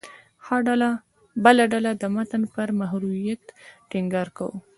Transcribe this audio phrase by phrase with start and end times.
[1.43, 3.43] بله ډله د متن پر محوریت
[3.89, 4.57] ټینګار کاوه.